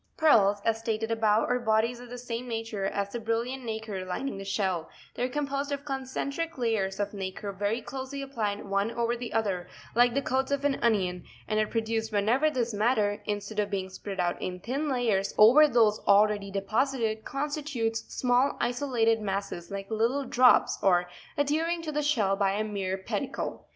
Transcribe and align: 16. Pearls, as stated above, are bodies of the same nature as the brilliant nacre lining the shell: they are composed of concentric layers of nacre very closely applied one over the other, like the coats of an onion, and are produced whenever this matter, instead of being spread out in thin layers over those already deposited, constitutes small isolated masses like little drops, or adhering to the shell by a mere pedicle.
16. 0.15 0.15
Pearls, 0.17 0.61
as 0.65 0.79
stated 0.79 1.11
above, 1.11 1.47
are 1.47 1.59
bodies 1.59 1.99
of 1.99 2.09
the 2.09 2.17
same 2.17 2.47
nature 2.47 2.85
as 2.85 3.09
the 3.11 3.19
brilliant 3.19 3.63
nacre 3.63 4.03
lining 4.03 4.39
the 4.39 4.43
shell: 4.43 4.89
they 5.13 5.21
are 5.21 5.29
composed 5.29 5.71
of 5.71 5.85
concentric 5.85 6.57
layers 6.57 6.99
of 6.99 7.13
nacre 7.13 7.51
very 7.51 7.83
closely 7.83 8.23
applied 8.23 8.65
one 8.65 8.89
over 8.89 9.15
the 9.15 9.31
other, 9.31 9.67
like 9.93 10.15
the 10.15 10.21
coats 10.23 10.49
of 10.51 10.65
an 10.65 10.73
onion, 10.81 11.23
and 11.47 11.59
are 11.59 11.67
produced 11.67 12.11
whenever 12.11 12.49
this 12.49 12.73
matter, 12.73 13.21
instead 13.25 13.59
of 13.59 13.69
being 13.69 13.91
spread 13.91 14.19
out 14.19 14.41
in 14.41 14.59
thin 14.59 14.89
layers 14.89 15.35
over 15.37 15.67
those 15.67 15.99
already 16.07 16.49
deposited, 16.49 17.23
constitutes 17.23 18.03
small 18.07 18.57
isolated 18.59 19.21
masses 19.21 19.69
like 19.69 19.91
little 19.91 20.25
drops, 20.25 20.79
or 20.81 21.07
adhering 21.37 21.79
to 21.79 21.91
the 21.91 22.01
shell 22.01 22.35
by 22.35 22.53
a 22.53 22.63
mere 22.63 22.97
pedicle. 22.97 23.67